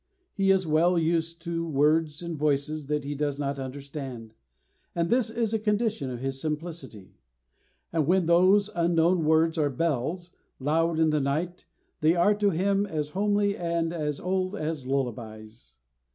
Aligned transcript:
He 0.33 0.49
is 0.49 0.65
well 0.65 0.97
used 0.97 1.43
to 1.43 1.63
words 1.69 2.23
and 2.23 2.35
voices 2.35 2.87
that 2.87 3.03
he 3.05 3.13
does 3.13 3.37
not 3.37 3.59
understand, 3.59 4.33
and 4.95 5.11
this 5.11 5.29
is 5.29 5.53
a 5.53 5.59
condition 5.59 6.09
of 6.09 6.21
his 6.21 6.41
simplicity; 6.41 7.19
and 7.93 8.07
when 8.07 8.25
those 8.25 8.71
unknown 8.73 9.25
words 9.25 9.59
are 9.59 9.69
bells, 9.69 10.31
loud 10.59 10.97
in 10.97 11.11
the 11.11 11.21
night, 11.21 11.65
they 11.99 12.15
are 12.15 12.33
to 12.33 12.49
him 12.49 12.87
as 12.87 13.09
homely 13.09 13.55
and 13.55 13.93
as 13.93 14.19
old 14.19 14.55
as 14.55 14.87
lullabies. 14.87 15.75